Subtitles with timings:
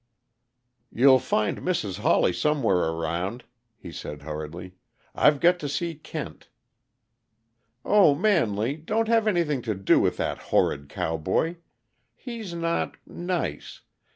[0.91, 1.99] "You'll find Mrs.
[1.99, 3.43] Hawley somewhere around,"
[3.77, 4.73] he said hurriedly.
[5.13, 6.49] "I've got to see Kent"
[7.85, 8.77] "Oh, Manley!
[8.77, 11.57] Don't have anything to do with that horrid cowboy!
[12.15, 13.81] He's not nice.